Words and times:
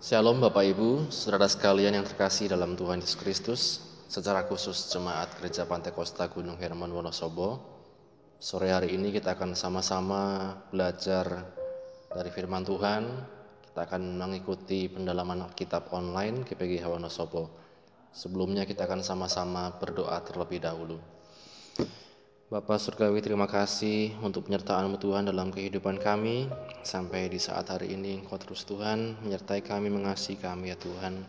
Shalom 0.00 0.40
Bapak 0.40 0.64
Ibu, 0.64 1.12
saudara 1.12 1.46
sekalian 1.46 1.92
yang 1.94 2.08
terkasih 2.08 2.50
dalam 2.50 2.72
Tuhan 2.72 3.04
Yesus 3.04 3.20
Kristus, 3.20 3.62
secara 4.10 4.42
khusus 4.48 4.90
Jemaat 4.90 5.38
Gereja 5.38 5.68
Pantai 5.68 5.94
Kosta 5.94 6.26
Gunung 6.26 6.58
Herman 6.58 6.90
Wonosobo. 6.90 7.62
Sore 8.40 8.74
hari 8.74 8.96
ini 8.96 9.12
kita 9.12 9.38
akan 9.38 9.54
sama-sama 9.54 10.56
belajar 10.72 11.52
dari 12.10 12.32
firman 12.32 12.66
Tuhan. 12.66 13.06
Kita 13.70 13.86
akan 13.86 14.18
mengikuti 14.18 14.90
pendalaman 14.90 15.46
kitab 15.54 15.92
online 15.94 16.42
GPG 16.42 16.82
Wonosobo. 16.82 17.52
Sebelumnya 18.10 18.66
kita 18.66 18.90
akan 18.90 19.06
sama-sama 19.06 19.78
berdoa 19.78 20.18
terlebih 20.26 20.58
dahulu. 20.58 20.98
Bapak 22.50 22.82
Surgawi 22.82 23.22
terima 23.22 23.46
kasih 23.46 24.10
untuk 24.26 24.50
penyertaan 24.50 24.90
Tuhan 24.98 25.30
dalam 25.30 25.54
kehidupan 25.54 26.02
kami. 26.02 26.50
Sampai 26.82 27.30
di 27.30 27.38
saat 27.38 27.70
hari 27.70 27.94
ini 27.94 28.18
Engkau 28.18 28.42
terus 28.42 28.66
Tuhan 28.66 29.22
menyertai 29.22 29.62
kami, 29.62 29.86
mengasihi 29.86 30.34
kami 30.34 30.74
ya 30.74 30.76
Tuhan. 30.82 31.22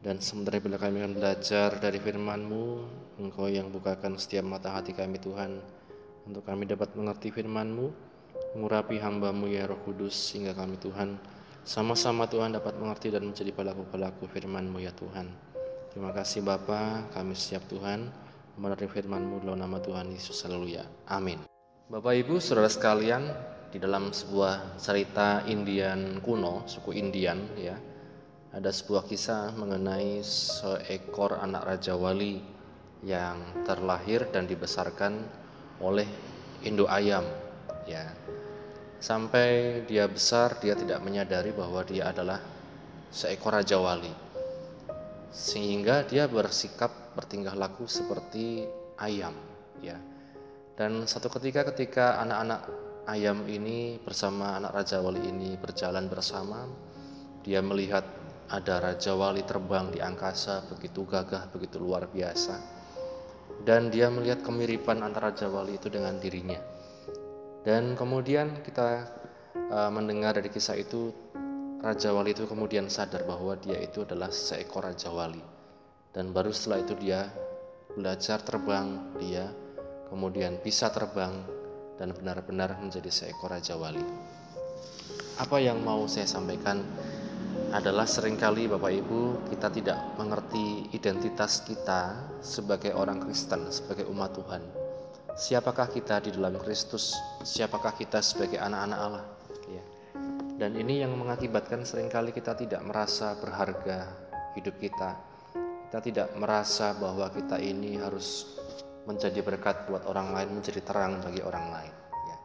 Dan 0.00 0.24
sementara 0.24 0.56
bila 0.56 0.80
kami 0.80 1.04
akan 1.04 1.20
belajar 1.20 1.76
dari 1.76 2.00
firman-Mu 2.00 2.64
Engkau 3.20 3.52
yang 3.52 3.68
bukakan 3.68 4.16
setiap 4.16 4.48
mata 4.48 4.72
hati 4.72 4.96
kami 4.96 5.20
Tuhan 5.20 5.58
Untuk 6.22 6.46
kami 6.46 6.70
dapat 6.70 6.94
mengerti 6.94 7.34
firman-Mu 7.34 7.90
Mengurapi 8.54 9.02
hamba-Mu 9.02 9.50
ya 9.50 9.66
Roh 9.66 9.82
Kudus 9.82 10.14
Sehingga 10.14 10.54
kami 10.54 10.78
Tuhan 10.78 11.18
sama-sama 11.66 12.30
Tuhan 12.30 12.56
dapat 12.56 12.78
mengerti 12.78 13.12
dan 13.12 13.26
menjadi 13.26 13.52
pelaku-pelaku 13.52 14.24
firman-Mu 14.30 14.80
ya 14.80 14.94
Tuhan. 14.96 15.28
Terima 15.92 16.14
kasih 16.16 16.40
Bapak, 16.40 17.12
kami 17.12 17.36
siap 17.36 17.66
Tuhan 17.68 18.27
menerima 18.58 18.90
firman-Mu 18.90 19.46
dalam 19.46 19.62
nama 19.62 19.78
Tuhan 19.78 20.10
Yesus. 20.10 20.42
Haleluya. 20.42 20.82
Amin. 21.06 21.46
Bapak 21.88 22.14
Ibu, 22.20 22.42
Saudara 22.42 22.68
sekalian, 22.68 23.30
di 23.70 23.78
dalam 23.80 24.10
sebuah 24.12 24.76
cerita 24.76 25.46
Indian 25.46 26.20
kuno, 26.20 26.66
suku 26.68 26.92
Indian 26.98 27.38
ya, 27.56 27.78
ada 28.52 28.68
sebuah 28.72 29.06
kisah 29.06 29.54
mengenai 29.56 30.20
seekor 30.24 31.38
anak 31.38 31.64
raja 31.64 31.94
wali 31.94 32.40
yang 33.06 33.62
terlahir 33.62 34.26
dan 34.34 34.50
dibesarkan 34.50 35.22
oleh 35.78 36.08
induk 36.66 36.90
ayam 36.90 37.22
ya. 37.86 38.08
Sampai 38.98 39.80
dia 39.86 40.10
besar 40.10 40.58
dia 40.58 40.74
tidak 40.74 40.98
menyadari 41.06 41.54
bahwa 41.54 41.86
dia 41.86 42.10
adalah 42.10 42.42
seekor 43.14 43.54
raja 43.54 43.78
wali. 43.78 44.27
Sehingga 45.28 46.08
dia 46.08 46.24
bersikap 46.26 47.12
bertingkah 47.12 47.54
laku 47.54 47.84
seperti 47.84 48.64
ayam 48.98 49.34
ya. 49.80 49.96
Dan 50.78 51.10
satu 51.10 51.26
ketika 51.26 51.66
ketika 51.74 52.22
anak-anak 52.22 52.70
ayam 53.10 53.42
ini 53.50 53.98
bersama 53.98 54.54
anak 54.54 54.78
raja 54.78 55.02
wali 55.02 55.24
ini 55.26 55.58
berjalan 55.58 56.06
bersama, 56.06 56.70
dia 57.42 57.58
melihat 57.58 58.06
ada 58.48 58.80
raja 58.80 59.12
wali 59.12 59.44
terbang 59.44 59.90
di 59.92 60.00
angkasa 60.00 60.64
begitu 60.70 61.04
gagah, 61.04 61.50
begitu 61.52 61.82
luar 61.82 62.06
biasa. 62.08 62.56
Dan 63.66 63.90
dia 63.90 64.06
melihat 64.08 64.46
kemiripan 64.46 65.02
antara 65.02 65.34
raja 65.34 65.50
wali 65.50 65.76
itu 65.76 65.90
dengan 65.90 66.16
dirinya. 66.22 66.62
Dan 67.66 67.98
kemudian 67.98 68.62
kita 68.62 69.04
uh, 69.68 69.90
mendengar 69.90 70.38
dari 70.38 70.48
kisah 70.48 70.78
itu 70.78 71.10
Raja 71.78 72.10
Wali 72.10 72.34
itu 72.34 72.44
kemudian 72.44 72.90
sadar 72.90 73.22
bahwa 73.22 73.54
dia 73.58 73.78
itu 73.78 74.02
adalah 74.02 74.30
seekor 74.34 74.86
Raja 74.86 75.10
Wali 75.10 75.58
dan 76.12 76.32
baru 76.32 76.50
setelah 76.50 76.82
itu 76.82 76.94
dia 76.98 77.30
belajar 77.94 78.40
terbang 78.42 79.14
dia 79.20 79.46
kemudian 80.08 80.58
bisa 80.64 80.88
terbang 80.90 81.44
dan 82.00 82.14
benar-benar 82.14 82.78
menjadi 82.80 83.10
seekor 83.10 83.52
raja 83.52 83.74
wali 83.76 84.02
apa 85.38 85.56
yang 85.58 85.82
mau 85.82 86.06
saya 86.10 86.26
sampaikan 86.26 86.82
adalah 87.70 88.08
sering 88.08 88.40
kali 88.40 88.64
Bapak 88.66 88.90
Ibu 88.90 89.50
kita 89.52 89.68
tidak 89.68 89.98
mengerti 90.16 90.88
identitas 90.96 91.62
kita 91.68 92.16
sebagai 92.40 92.96
orang 92.96 93.20
Kristen, 93.20 93.68
sebagai 93.68 94.08
umat 94.08 94.32
Tuhan. 94.32 94.62
Siapakah 95.36 95.92
kita 95.92 96.24
di 96.24 96.32
dalam 96.32 96.56
Kristus? 96.56 97.12
Siapakah 97.44 97.92
kita 97.92 98.24
sebagai 98.24 98.56
anak-anak 98.56 98.98
Allah? 98.98 99.24
Ya. 99.68 99.84
Dan 100.58 100.74
ini 100.74 100.98
yang 101.06 101.14
mengakibatkan 101.14 101.86
sering 101.86 102.10
kali 102.10 102.34
kita 102.34 102.58
tidak 102.58 102.82
merasa 102.82 103.38
berharga 103.38 104.10
hidup 104.58 104.74
kita, 104.82 105.14
kita 105.86 105.98
tidak 106.02 106.28
merasa 106.34 106.98
bahwa 106.98 107.30
kita 107.30 107.62
ini 107.62 107.94
harus 107.94 108.58
menjadi 109.06 109.38
berkat 109.46 109.86
buat 109.86 110.02
orang 110.10 110.34
lain, 110.34 110.58
menjadi 110.58 110.82
terang 110.82 111.22
bagi 111.22 111.46
orang 111.46 111.66
lain. 111.70 111.94
Ya. 112.26 112.36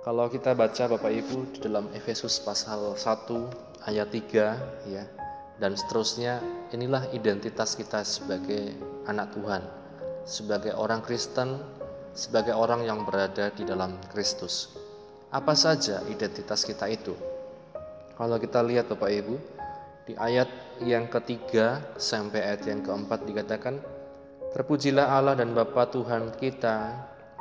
Kalau 0.00 0.32
kita 0.32 0.56
baca 0.56 0.96
Bapak 0.96 1.12
Ibu 1.12 1.36
di 1.52 1.58
dalam 1.60 1.92
Efesus 1.92 2.40
pasal 2.40 2.96
1 2.96 3.84
ayat 3.84 4.08
3 4.08 4.88
ya 4.88 5.04
dan 5.60 5.76
seterusnya, 5.76 6.40
inilah 6.72 7.04
identitas 7.12 7.76
kita 7.76 8.00
sebagai 8.00 8.74
anak 9.04 9.30
Tuhan, 9.36 9.60
sebagai 10.24 10.72
orang 10.72 11.04
Kristen, 11.04 11.60
sebagai 12.16 12.56
orang 12.56 12.80
yang 12.82 13.04
berada 13.04 13.52
di 13.52 13.68
dalam 13.68 13.94
Kristus. 14.08 14.83
Apa 15.34 15.58
saja 15.58 15.98
identitas 16.06 16.62
kita 16.62 16.86
itu? 16.86 17.10
Kalau 18.14 18.38
kita 18.38 18.62
lihat 18.62 18.86
Bapak 18.86 19.10
Ibu, 19.10 19.34
di 20.06 20.14
ayat 20.14 20.46
yang 20.78 21.10
ketiga 21.10 21.82
sampai 21.98 22.38
ayat 22.54 22.62
yang 22.70 22.86
keempat 22.86 23.26
dikatakan, 23.26 23.82
Terpujilah 24.54 25.10
Allah 25.10 25.34
dan 25.34 25.50
Bapa 25.50 25.90
Tuhan 25.90 26.38
kita, 26.38 26.94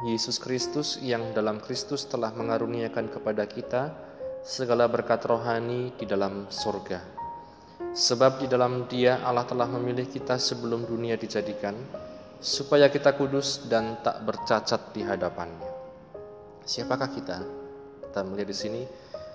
Yesus 0.10 0.42
Kristus 0.42 0.98
yang 1.06 1.38
dalam 1.38 1.62
Kristus 1.62 2.10
telah 2.10 2.34
mengaruniakan 2.34 3.14
kepada 3.14 3.46
kita 3.46 3.94
segala 4.42 4.90
berkat 4.90 5.22
rohani 5.30 5.94
di 5.94 6.10
dalam 6.10 6.50
surga. 6.50 6.98
Sebab 7.94 8.42
di 8.42 8.50
dalam 8.50 8.90
dia 8.90 9.22
Allah 9.22 9.46
telah 9.46 9.70
memilih 9.70 10.10
kita 10.10 10.42
sebelum 10.42 10.90
dunia 10.90 11.14
dijadikan, 11.14 11.78
supaya 12.42 12.90
kita 12.90 13.14
kudus 13.14 13.70
dan 13.70 14.02
tak 14.02 14.26
bercacat 14.26 14.82
di 14.98 15.06
hadapannya. 15.06 15.70
Siapakah 16.66 17.12
kita? 17.14 17.63
Kita 18.14 18.22
melihat 18.30 18.46
di 18.46 18.54
sini, 18.54 18.82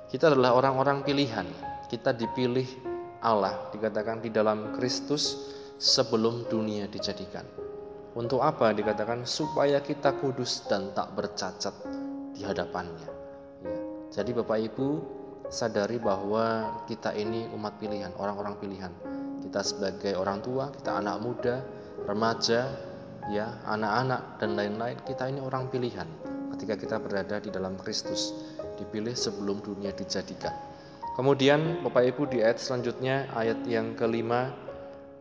kita 0.06 0.30
adalah 0.30 0.54
orang-orang 0.54 1.02
pilihan. 1.02 1.42
Kita 1.90 2.14
dipilih 2.14 2.62
Allah 3.26 3.74
dikatakan 3.74 4.22
di 4.22 4.30
dalam 4.30 4.70
Kristus 4.70 5.50
sebelum 5.82 6.46
dunia 6.46 6.86
dijadikan. 6.86 7.42
Untuk 8.14 8.38
apa 8.38 8.70
dikatakan 8.70 9.26
supaya 9.26 9.82
kita 9.82 10.14
kudus 10.22 10.62
dan 10.70 10.94
tak 10.94 11.10
bercacat 11.18 11.74
di 12.38 12.46
hadapannya. 12.46 13.10
Ya. 13.66 13.78
Jadi 14.22 14.30
Bapak 14.38 14.62
Ibu 14.70 14.88
sadari 15.50 15.98
bahwa 15.98 16.78
kita 16.86 17.18
ini 17.18 17.50
umat 17.58 17.82
pilihan, 17.82 18.14
orang-orang 18.14 18.62
pilihan. 18.62 18.94
Kita 19.42 19.58
sebagai 19.66 20.14
orang 20.14 20.38
tua, 20.38 20.70
kita 20.70 21.02
anak 21.02 21.18
muda, 21.18 21.66
remaja, 22.06 22.70
ya, 23.26 23.58
anak-anak 23.66 24.38
dan 24.38 24.54
lain-lain, 24.54 25.02
kita 25.02 25.26
ini 25.26 25.42
orang 25.42 25.66
pilihan 25.66 26.06
ketika 26.58 26.74
kita 26.74 26.96
berada 26.98 27.38
di 27.38 27.54
dalam 27.54 27.78
Kristus, 27.78 28.34
dipilih 28.78 29.12
sebelum 29.18 29.58
dunia 29.60 29.90
dijadikan. 29.92 30.54
Kemudian 31.18 31.82
Bapak 31.82 32.14
Ibu 32.14 32.30
di 32.30 32.46
ayat 32.46 32.62
selanjutnya 32.62 33.26
ayat 33.34 33.58
yang 33.66 33.98
kelima 33.98 34.54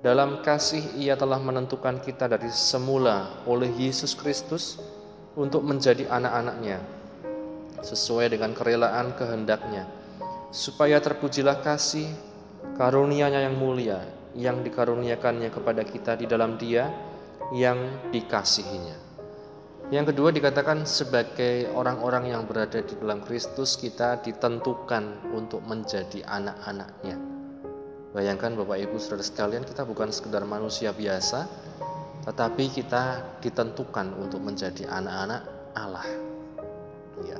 dalam 0.05 0.45
kasih 0.45 0.93
ia 0.93 1.17
telah 1.17 1.41
menentukan 1.41 1.97
kita 1.97 2.29
dari 2.29 2.53
semula 2.53 3.41
oleh 3.49 3.73
Yesus 3.73 4.13
Kristus 4.13 4.77
untuk 5.33 5.65
menjadi 5.65 6.05
anak-anaknya 6.05 6.85
sesuai 7.81 8.37
dengan 8.37 8.53
kerelaan 8.53 9.17
kehendaknya 9.17 9.89
supaya 10.53 11.01
terpujilah 11.01 11.65
kasih 11.65 12.05
karunia-Nya 12.77 13.49
yang 13.49 13.57
mulia 13.57 14.05
yang 14.37 14.61
dikaruniakannya 14.61 15.49
kepada 15.49 15.81
kita 15.81 16.13
di 16.13 16.29
dalam 16.29 16.61
Dia 16.61 16.93
yang 17.57 18.11
dikasihinya. 18.13 19.06
Yang 19.87 20.11
kedua 20.11 20.35
dikatakan 20.35 20.83
sebagai 20.83 21.71
orang-orang 21.71 22.35
yang 22.35 22.43
berada 22.43 22.83
di 22.83 22.91
dalam 22.99 23.23
Kristus 23.23 23.79
kita 23.79 24.19
ditentukan 24.19 25.31
untuk 25.31 25.63
menjadi 25.63 26.27
anak-anaknya. 26.27 27.15
Bayangkan 28.11 28.59
Bapak 28.59 28.83
Ibu 28.83 28.99
Saudara 28.99 29.23
sekalian 29.23 29.63
kita 29.63 29.87
bukan 29.87 30.11
sekedar 30.11 30.43
manusia 30.43 30.91
biasa 30.91 31.47
tetapi 32.27 32.67
kita 32.67 33.23
ditentukan 33.39 34.11
untuk 34.19 34.43
menjadi 34.43 34.91
anak-anak 34.91 35.47
Allah. 35.71 36.07
Ya. 37.23 37.39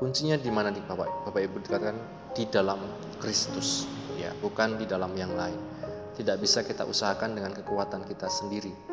Kuncinya 0.00 0.40
di 0.40 0.48
mana 0.48 0.72
di 0.72 0.80
Bapak, 0.80 1.28
Bapak 1.28 1.44
Ibu 1.44 1.60
dikatakan 1.60 2.00
di 2.32 2.48
dalam 2.48 2.80
Kristus, 3.20 3.84
ya, 4.16 4.32
bukan 4.40 4.80
di 4.80 4.88
dalam 4.88 5.12
yang 5.12 5.36
lain. 5.36 5.60
Tidak 6.16 6.40
bisa 6.40 6.64
kita 6.64 6.88
usahakan 6.88 7.36
dengan 7.36 7.52
kekuatan 7.52 8.08
kita 8.08 8.32
sendiri. 8.32 8.91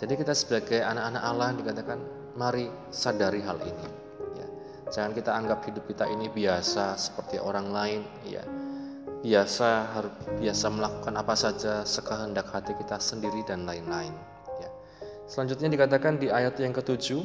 Jadi 0.00 0.16
kita 0.16 0.32
sebagai 0.32 0.80
anak-anak 0.80 1.20
Allah 1.20 1.52
dikatakan 1.60 1.98
mari 2.32 2.72
sadari 2.88 3.44
hal 3.44 3.60
ini. 3.60 3.88
Ya. 4.32 4.46
Jangan 4.88 5.12
kita 5.12 5.30
anggap 5.36 5.60
hidup 5.68 5.84
kita 5.92 6.08
ini 6.08 6.32
biasa 6.32 6.96
seperti 6.96 7.36
orang 7.36 7.68
lain, 7.68 8.00
ya. 8.24 8.40
Biasa 9.20 9.92
harus 9.92 10.12
biasa 10.40 10.72
melakukan 10.72 11.20
apa 11.20 11.36
saja 11.36 11.84
sekehendak 11.84 12.48
hati 12.48 12.72
kita 12.80 12.96
sendiri 12.96 13.44
dan 13.44 13.68
lain-lain. 13.68 14.16
Ya. 14.56 14.72
Selanjutnya 15.28 15.68
dikatakan 15.68 16.16
di 16.16 16.32
ayat 16.32 16.56
yang 16.56 16.72
ketujuh, 16.72 17.20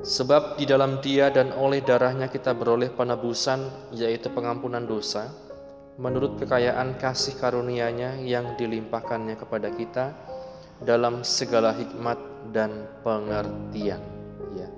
Sebab 0.00 0.56
di 0.56 0.64
dalam 0.64 0.96
dia 1.04 1.28
dan 1.28 1.52
oleh 1.52 1.84
darahnya 1.84 2.32
kita 2.32 2.56
beroleh 2.56 2.88
penebusan, 2.88 3.92
yaitu 3.92 4.32
pengampunan 4.32 4.88
dosa, 4.88 5.28
menurut 6.00 6.40
kekayaan 6.40 6.96
kasih 6.96 7.36
karunia-Nya 7.36 8.16
yang 8.24 8.56
dilimpahkannya 8.56 9.36
kepada 9.36 9.68
kita 9.68 10.16
dalam 10.84 11.20
segala 11.20 11.76
hikmat 11.76 12.18
dan 12.52 12.88
pengertian. 13.04 14.00
Ya. 14.56 14.68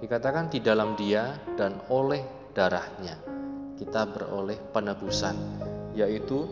Dikatakan 0.00 0.52
di 0.52 0.60
dalam 0.60 0.96
dia 0.96 1.36
dan 1.56 1.80
oleh 1.88 2.24
darahnya 2.52 3.16
kita 3.80 4.04
beroleh 4.12 4.60
penebusan, 4.76 5.36
yaitu 5.96 6.44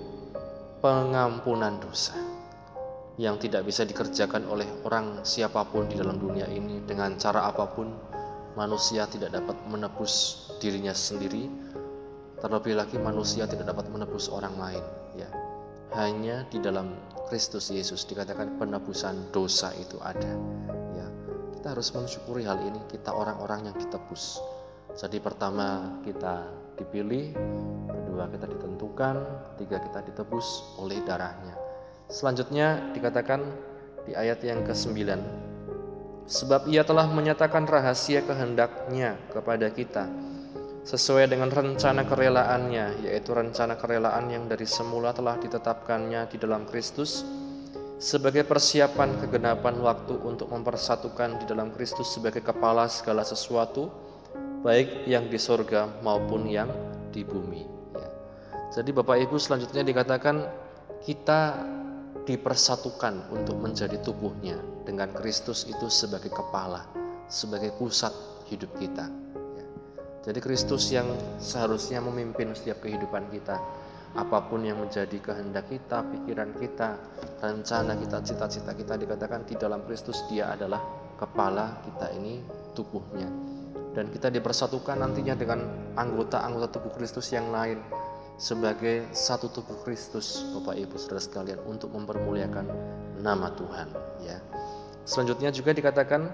pengampunan 0.80 1.76
dosa 1.76 2.16
yang 3.18 3.34
tidak 3.36 3.66
bisa 3.66 3.82
dikerjakan 3.82 4.46
oleh 4.46 4.64
orang 4.86 5.26
siapa 5.26 5.66
pun 5.66 5.90
di 5.90 5.98
dalam 5.98 6.22
dunia 6.22 6.46
ini 6.46 6.78
dengan 6.86 7.18
cara 7.18 7.50
apa 7.50 7.66
pun 7.66 7.90
manusia 8.54 9.10
tidak 9.10 9.34
dapat 9.34 9.58
menebus 9.66 10.46
dirinya 10.62 10.94
sendiri 10.94 11.50
terlebih 12.38 12.78
lagi 12.78 12.94
manusia 13.02 13.50
tidak 13.50 13.74
dapat 13.74 13.90
menebus 13.90 14.30
orang 14.30 14.54
lain 14.54 14.84
ya 15.18 15.26
hanya 15.98 16.46
di 16.46 16.62
dalam 16.62 16.94
Kristus 17.28 17.68
Yesus 17.68 18.08
dikatakan 18.08 18.56
penebusan 18.56 19.28
dosa 19.30 19.70
itu 19.76 20.00
ada. 20.00 20.32
Ya 20.96 21.06
kita 21.54 21.76
harus 21.76 21.92
mensyukuri 21.92 22.48
hal 22.48 22.56
ini. 22.64 22.80
Kita 22.88 23.12
orang-orang 23.12 23.68
yang 23.68 23.76
ditebus. 23.76 24.40
Jadi 24.96 25.20
pertama 25.20 26.00
kita 26.02 26.48
dipilih 26.80 27.36
kedua 27.86 28.26
kita 28.32 28.48
ditentukan 28.48 29.14
ketiga 29.54 29.76
kita 29.84 30.00
ditebus 30.08 30.74
oleh 30.80 30.98
darahnya. 31.04 31.54
Selanjutnya 32.08 32.80
dikatakan 32.96 33.44
di 34.08 34.16
ayat 34.16 34.40
yang 34.40 34.64
ke-9 34.64 34.96
Sebab 36.28 36.68
ia 36.68 36.84
telah 36.84 37.08
menyatakan 37.08 37.64
rahasia 37.64 38.20
kehendaknya 38.20 39.16
kepada 39.32 39.68
kita 39.72 40.08
sesuai 40.88 41.28
dengan 41.28 41.52
rencana 41.52 42.08
kerelaannya 42.08 43.04
yaitu 43.04 43.36
rencana 43.36 43.76
kerelaan 43.76 44.32
yang 44.32 44.48
dari 44.48 44.64
semula 44.64 45.12
telah 45.12 45.36
ditetapkannya 45.36 46.32
di 46.32 46.40
dalam 46.40 46.64
Kristus 46.64 47.28
sebagai 48.00 48.48
persiapan 48.48 49.20
kegenapan 49.20 49.84
waktu 49.84 50.16
untuk 50.24 50.48
mempersatukan 50.48 51.44
di 51.44 51.44
dalam 51.44 51.76
Kristus 51.76 52.16
sebagai 52.16 52.40
kepala 52.40 52.88
segala 52.88 53.20
sesuatu 53.20 53.92
baik 54.64 55.04
yang 55.04 55.28
di 55.28 55.36
sorga 55.36 55.92
maupun 56.00 56.48
yang 56.48 56.72
di 57.12 57.20
bumi 57.20 57.68
ya. 57.92 58.08
Jadi 58.80 58.88
Bapak 58.88 59.20
Ibu 59.28 59.36
selanjutnya 59.36 59.84
dikatakan 59.84 60.40
kita 61.04 61.68
dipersatukan 62.24 63.28
untuk 63.28 63.60
menjadi 63.60 64.00
tubuhnya 64.00 64.56
dengan 64.88 65.12
Kristus 65.12 65.68
itu 65.68 65.92
sebagai 65.92 66.32
kepala, 66.32 66.88
sebagai 67.28 67.76
pusat 67.76 68.12
hidup 68.48 68.72
kita. 68.80 69.28
Jadi 70.28 70.44
Kristus 70.44 70.92
yang 70.92 71.08
seharusnya 71.40 72.04
memimpin 72.04 72.52
setiap 72.52 72.84
kehidupan 72.84 73.32
kita, 73.32 73.56
apa 74.12 74.44
pun 74.44 74.60
yang 74.60 74.76
menjadi 74.76 75.16
kehendak 75.24 75.72
kita, 75.72 76.04
pikiran 76.04 76.52
kita, 76.60 77.00
rencana 77.40 77.96
kita, 77.96 78.20
cita-cita 78.20 78.76
kita 78.76 79.00
dikatakan 79.00 79.48
di 79.48 79.56
dalam 79.56 79.80
Kristus 79.88 80.28
dia 80.28 80.52
adalah 80.52 80.84
kepala 81.16 81.80
kita 81.80 82.12
ini 82.12 82.44
tubuhnya. 82.76 83.24
Dan 83.96 84.12
kita 84.12 84.28
dipersatukan 84.28 85.00
nantinya 85.00 85.32
dengan 85.32 85.64
anggota-anggota 85.96 86.76
tubuh 86.76 86.92
Kristus 86.92 87.32
yang 87.32 87.48
lain 87.48 87.80
sebagai 88.36 89.08
satu 89.16 89.48
tubuh 89.48 89.80
Kristus 89.80 90.44
Bapak 90.52 90.76
Ibu 90.76 91.00
Saudara 91.00 91.24
sekalian 91.24 91.60
untuk 91.64 91.88
mempermuliakan 91.96 92.68
nama 93.24 93.48
Tuhan 93.56 93.88
ya. 94.20 94.36
Selanjutnya 95.08 95.48
juga 95.56 95.72
dikatakan 95.72 96.28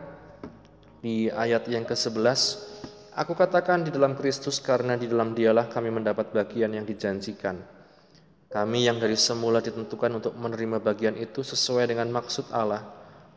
di 0.98 1.30
ayat 1.30 1.70
yang 1.70 1.86
ke-11 1.86 2.73
Aku 3.14 3.38
katakan 3.38 3.86
di 3.86 3.94
dalam 3.94 4.18
Kristus 4.18 4.58
karena 4.58 4.98
di 4.98 5.06
dalam 5.06 5.38
dialah 5.38 5.70
kami 5.70 5.86
mendapat 5.86 6.34
bagian 6.34 6.74
yang 6.74 6.82
dijanjikan. 6.82 7.62
Kami 8.50 8.90
yang 8.90 8.98
dari 8.98 9.14
semula 9.14 9.62
ditentukan 9.62 10.18
untuk 10.18 10.34
menerima 10.34 10.82
bagian 10.82 11.14
itu 11.14 11.46
sesuai 11.46 11.94
dengan 11.94 12.10
maksud 12.10 12.50
Allah 12.50 12.82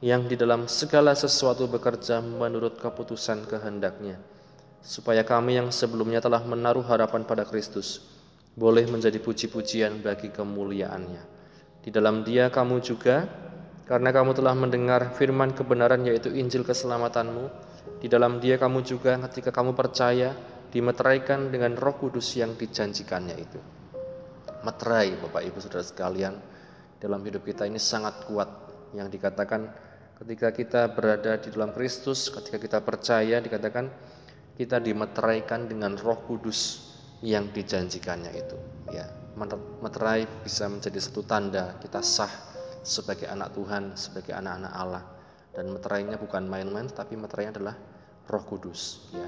yang 0.02 0.26
di 0.26 0.34
dalam 0.34 0.66
segala 0.66 1.14
sesuatu 1.14 1.70
bekerja 1.70 2.26
menurut 2.26 2.82
keputusan 2.82 3.46
kehendaknya. 3.46 4.18
Supaya 4.82 5.22
kami 5.22 5.62
yang 5.62 5.70
sebelumnya 5.70 6.26
telah 6.26 6.42
menaruh 6.42 6.82
harapan 6.82 7.22
pada 7.22 7.46
Kristus, 7.46 8.02
boleh 8.58 8.90
menjadi 8.90 9.22
puji-pujian 9.22 10.02
bagi 10.02 10.34
kemuliaannya. 10.34 11.22
Di 11.86 11.94
dalam 11.94 12.26
dia 12.26 12.50
kamu 12.50 12.82
juga, 12.82 13.30
karena 13.86 14.10
kamu 14.10 14.34
telah 14.34 14.58
mendengar 14.58 15.14
firman 15.14 15.54
kebenaran 15.54 16.02
yaitu 16.02 16.34
Injil 16.34 16.66
keselamatanmu, 16.66 17.67
di 17.98 18.08
dalam 18.12 18.38
dia 18.38 18.60
kamu 18.60 18.84
juga 18.86 19.18
ketika 19.30 19.50
kamu 19.50 19.74
percaya, 19.74 20.36
dimeteraikan 20.70 21.50
dengan 21.50 21.74
roh 21.80 21.96
kudus 21.98 22.38
yang 22.38 22.54
dijanjikannya 22.54 23.36
itu. 23.40 23.60
Meterai 24.62 25.16
Bapak 25.18 25.42
Ibu 25.48 25.58
Saudara 25.64 25.86
sekalian, 25.86 26.36
dalam 27.00 27.22
hidup 27.24 27.48
kita 27.48 27.66
ini 27.66 27.80
sangat 27.80 28.28
kuat. 28.28 28.50
Yang 28.96 29.20
dikatakan 29.20 29.68
ketika 30.24 30.50
kita 30.56 30.82
berada 30.96 31.40
di 31.40 31.52
dalam 31.52 31.76
Kristus, 31.76 32.32
ketika 32.32 32.58
kita 32.60 32.80
percaya 32.84 33.40
dikatakan 33.40 33.92
kita 34.56 34.80
dimeteraikan 34.82 35.70
dengan 35.70 35.96
Roh 36.00 36.24
Kudus 36.26 36.90
yang 37.22 37.52
dijanjikannya 37.52 38.32
itu. 38.34 38.58
Ya 38.92 39.28
meterai 39.38 40.26
bisa 40.42 40.66
menjadi 40.66 40.98
satu 40.98 41.22
tanda 41.22 41.78
kita 41.78 42.02
sah 42.02 42.32
sebagai 42.82 43.30
anak 43.30 43.54
Tuhan 43.54 43.94
sebagai 43.94 44.34
anak-anak 44.34 44.74
Allah 44.74 45.04
dan 45.58 45.74
meterainya 45.74 46.22
bukan 46.22 46.46
main-main 46.46 46.86
tapi 46.86 47.18
meterainya 47.18 47.58
adalah 47.58 47.76
Roh 48.30 48.44
Kudus 48.46 49.10
ya 49.18 49.26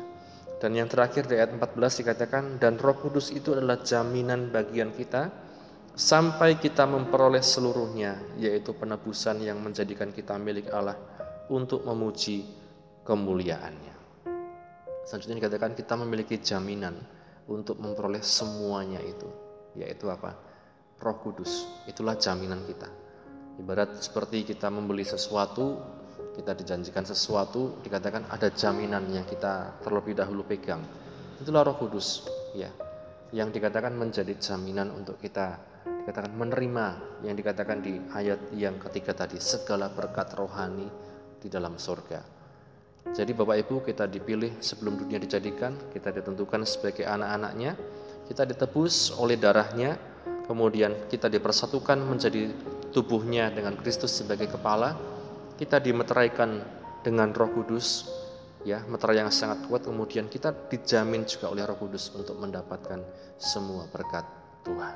dan 0.62 0.78
yang 0.78 0.86
terakhir 0.86 1.26
di 1.26 1.42
ayat 1.42 1.58
14 1.58 2.06
dikatakan 2.06 2.44
dan 2.62 2.78
Roh 2.78 2.94
Kudus 3.02 3.34
itu 3.34 3.58
adalah 3.58 3.82
jaminan 3.82 4.54
bagian 4.54 4.94
kita 4.94 5.50
sampai 5.98 6.62
kita 6.62 6.86
memperoleh 6.86 7.42
seluruhnya 7.42 8.38
yaitu 8.38 8.78
penebusan 8.78 9.42
yang 9.42 9.58
menjadikan 9.60 10.14
kita 10.14 10.38
milik 10.38 10.70
Allah 10.70 10.96
untuk 11.50 11.82
memuji 11.84 12.46
kemuliaannya. 13.04 13.96
Selanjutnya 15.04 15.42
dikatakan 15.42 15.74
kita 15.74 15.98
memiliki 15.98 16.38
jaminan 16.38 16.94
untuk 17.50 17.82
memperoleh 17.82 18.22
semuanya 18.22 19.02
itu, 19.02 19.26
yaitu 19.74 20.06
apa? 20.14 20.38
Roh 21.02 21.18
Kudus. 21.18 21.66
Itulah 21.90 22.14
jaminan 22.22 22.62
kita. 22.70 22.86
Ibarat 23.58 23.98
seperti 24.06 24.46
kita 24.46 24.70
membeli 24.70 25.02
sesuatu, 25.02 25.82
kita 26.40 26.56
dijanjikan 26.56 27.04
sesuatu, 27.04 27.84
dikatakan 27.84 28.32
ada 28.32 28.48
jaminan 28.48 29.04
yang 29.12 29.28
kita 29.28 29.76
terlebih 29.84 30.16
dahulu 30.16 30.48
pegang. 30.48 30.80
Itulah 31.44 31.68
Roh 31.68 31.76
Kudus, 31.76 32.24
ya. 32.56 32.72
Yang 33.36 33.60
dikatakan 33.60 33.94
menjadi 33.94 34.34
jaminan 34.40 34.96
untuk 34.96 35.20
kita 35.20 35.60
dikatakan 35.86 36.34
menerima 36.34 36.86
yang 37.28 37.36
dikatakan 37.38 37.86
di 37.86 38.02
ayat 38.16 38.40
yang 38.56 38.82
ketiga 38.82 39.14
tadi 39.14 39.38
segala 39.38 39.92
berkat 39.94 40.34
rohani 40.34 40.88
di 41.38 41.46
dalam 41.52 41.78
surga. 41.78 42.24
Jadi 43.14 43.32
Bapak 43.36 43.58
Ibu 43.62 43.86
kita 43.86 44.10
dipilih 44.10 44.58
sebelum 44.64 44.98
dunia 44.98 45.22
dijadikan, 45.22 45.78
kita 45.94 46.10
ditentukan 46.10 46.66
sebagai 46.66 47.06
anak-anaknya, 47.06 47.78
kita 48.26 48.44
ditebus 48.50 49.14
oleh 49.22 49.38
darahnya, 49.38 50.02
kemudian 50.50 50.94
kita 51.10 51.30
dipersatukan 51.30 52.02
menjadi 52.02 52.50
tubuhnya 52.90 53.54
dengan 53.54 53.78
Kristus 53.78 54.18
sebagai 54.18 54.50
kepala, 54.50 54.98
kita 55.60 55.84
dimeteraikan 55.84 56.64
dengan 57.04 57.36
roh 57.36 57.52
kudus, 57.52 58.08
ya 58.64 58.80
meterai 58.88 59.20
yang 59.20 59.28
sangat 59.28 59.68
kuat, 59.68 59.84
kemudian 59.84 60.32
kita 60.32 60.56
dijamin 60.72 61.28
juga 61.28 61.52
oleh 61.52 61.68
roh 61.68 61.76
kudus 61.76 62.16
untuk 62.16 62.40
mendapatkan 62.40 63.04
semua 63.36 63.84
berkat 63.92 64.24
Tuhan. 64.64 64.96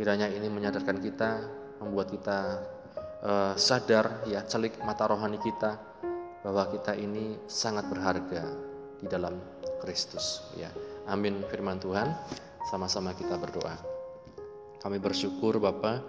Kiranya 0.00 0.32
ini 0.32 0.48
menyadarkan 0.48 0.96
kita, 0.96 1.30
membuat 1.84 2.08
kita 2.08 2.38
uh, 3.20 3.52
sadar, 3.60 4.24
ya 4.24 4.40
celik 4.48 4.80
mata 4.80 5.04
rohani 5.04 5.36
kita, 5.44 5.76
bahwa 6.40 6.72
kita 6.72 6.96
ini 6.96 7.36
sangat 7.44 7.84
berharga 7.92 8.48
di 8.96 9.06
dalam 9.12 9.36
Kristus 9.84 10.40
ya. 10.56 10.72
Amin 11.04 11.44
firman 11.52 11.76
Tuhan. 11.76 12.16
Sama-sama 12.72 13.12
kita 13.12 13.36
berdoa. 13.36 13.76
Kami 14.80 14.98
bersyukur 14.98 15.60
Bapa 15.60 16.02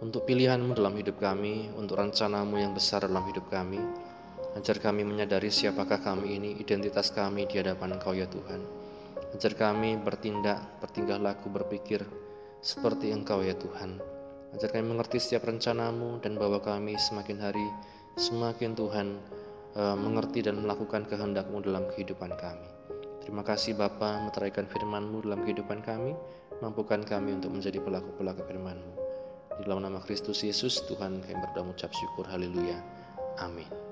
untuk 0.00 0.24
pilihanmu 0.24 0.72
dalam 0.80 0.96
hidup 0.96 1.20
kami, 1.20 1.68
untuk 1.76 2.00
rencanamu 2.00 2.56
yang 2.56 2.72
besar 2.72 3.04
dalam 3.04 3.20
hidup 3.28 3.52
kami. 3.52 3.80
Ajar 4.56 4.80
kami 4.80 5.04
menyadari 5.04 5.52
siapakah 5.52 6.00
kami 6.00 6.40
ini, 6.40 6.50
identitas 6.56 7.12
kami 7.12 7.44
di 7.44 7.60
hadapan 7.60 8.00
Engkau 8.00 8.16
ya 8.16 8.24
Tuhan. 8.26 8.64
Ajar 9.36 9.52
kami 9.54 10.00
bertindak, 10.00 10.80
bertingkah 10.82 11.20
laku, 11.20 11.52
berpikir 11.52 12.02
seperti 12.64 13.12
Engkau 13.12 13.44
ya 13.44 13.52
Tuhan. 13.54 14.00
Ajar 14.56 14.72
kami 14.74 14.90
mengerti 14.90 15.22
setiap 15.22 15.46
rencanamu 15.46 16.18
dan 16.24 16.34
bahwa 16.34 16.58
kami 16.58 16.98
semakin 16.98 17.38
hari 17.38 17.66
semakin 18.18 18.74
Tuhan 18.74 19.20
uh, 19.78 19.94
mengerti 19.94 20.42
dan 20.42 20.58
melakukan 20.64 21.06
kehendakmu 21.06 21.62
dalam 21.62 21.86
kehidupan 21.94 22.34
kami. 22.34 22.66
Terima 23.22 23.46
kasih 23.46 23.78
Bapa 23.78 24.18
meteraikan 24.26 24.66
firman-Mu 24.66 25.22
dalam 25.28 25.44
kehidupan 25.46 25.84
kami, 25.86 26.16
mampukan 26.58 27.04
kami 27.06 27.38
untuk 27.38 27.54
menjadi 27.54 27.78
pelaku-pelaku 27.78 28.42
firman-Mu. 28.48 28.99
Di 29.60 29.68
dalam 29.68 29.84
nama 29.84 30.00
Kristus 30.00 30.40
Yesus, 30.40 30.80
Tuhan 30.88 31.20
kami 31.20 31.36
berdoa 31.36 31.68
mengucap 31.68 31.92
syukur, 31.92 32.24
haleluya. 32.24 32.80
Amin. 33.44 33.89